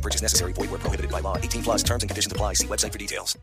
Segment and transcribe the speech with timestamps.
[0.00, 0.54] No purchase necessary.
[0.54, 1.36] Void where prohibited by law.
[1.36, 2.54] 18 plus terms and conditions apply.
[2.54, 3.36] See website for details.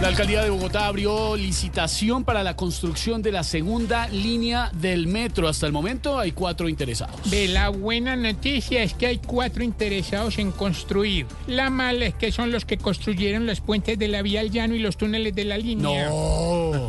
[0.00, 5.46] La alcaldía de Bogotá abrió licitación para la construcción de la segunda línea del metro.
[5.46, 7.20] Hasta el momento hay cuatro interesados.
[7.30, 11.26] Ve, la buena noticia es que hay cuatro interesados en construir.
[11.46, 14.74] La mala es que son los que construyeron los puentes de la vía al llano
[14.74, 16.08] y los túneles de la línea.
[16.08, 16.88] No.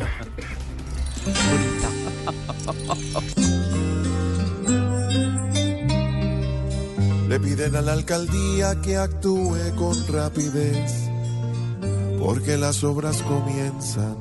[7.32, 10.92] Le piden a la alcaldía que actúe con rapidez,
[12.18, 14.18] porque las obras comienzan,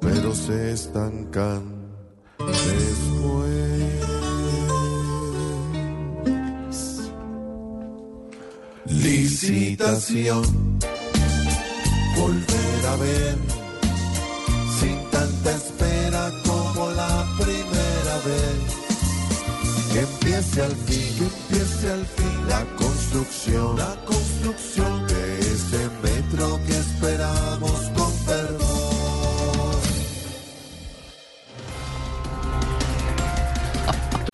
[0.00, 1.62] pero se estancan
[2.40, 3.14] después.
[8.86, 10.42] Licitación,
[12.16, 13.38] volver a ver,
[20.04, 24.83] empiece al fin, que empiece al fin la construcción, la construcción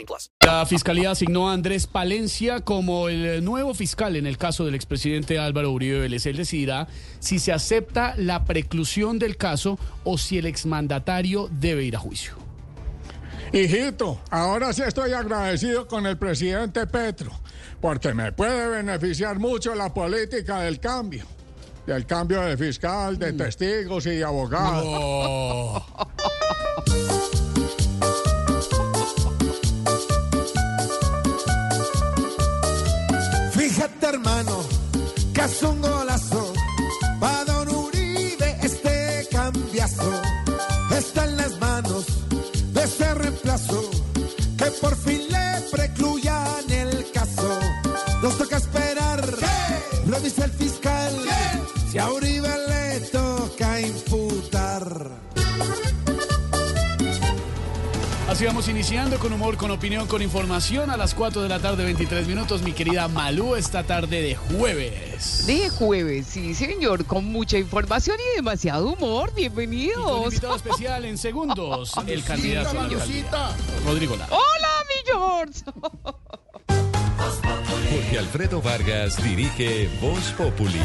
[0.45, 5.39] La fiscalía asignó a Andrés Palencia como el nuevo fiscal en el caso del expresidente
[5.39, 6.25] Álvaro Uribe Vélez.
[6.25, 6.87] Él decidirá
[7.19, 12.33] si se acepta la preclusión del caso o si el exmandatario debe ir a juicio.
[13.53, 17.31] Hijito, ahora sí estoy agradecido con el presidente Petro,
[17.81, 21.25] porque me puede beneficiar mucho la política del cambio.
[21.85, 24.83] Del cambio de fiscal, de testigos y de abogados.
[24.85, 26.07] Oh.
[35.45, 36.53] es un golazo.
[37.19, 40.11] Pa' Don Uribe este cambiazo
[40.97, 42.05] está en las manos
[42.73, 43.81] de ese reemplazo.
[44.57, 47.59] Que por fin le precluyan el caso.
[48.21, 49.21] Nos toca esperar,
[50.05, 51.13] lo dice el fiscal.
[51.91, 54.60] Si a Uribe le toca imputar.
[58.41, 61.83] Así vamos iniciando con humor, con opinión, con información a las 4 de la tarde,
[61.83, 62.63] 23 minutos.
[62.63, 65.45] Mi querida Malú, esta tarde de jueves.
[65.45, 69.27] De jueves, sí, señor, con mucha información y demasiado humor.
[69.37, 70.25] Y con Bienvenidos.
[70.25, 74.33] invitado especial en segundos, el candidato a la alcaldía, Rodrigo Lara.
[74.33, 75.61] Hola, mi George.
[77.91, 80.81] Jorge Alfredo Vargas dirige Voz Populi.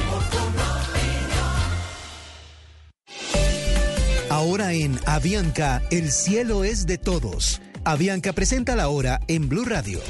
[4.28, 7.60] Ahora en Avianca, el cielo es de todos.
[7.84, 10.00] Avianca presenta la hora en Blue Radio.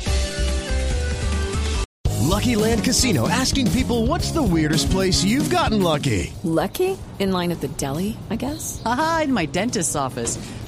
[2.23, 6.33] Lucky Land Casino asking people what's the weirdest place you've gotten lucky?
[6.43, 6.97] Lucky?
[7.19, 8.81] In line at the deli, I guess?
[8.85, 10.39] Aha, in my dentist's office.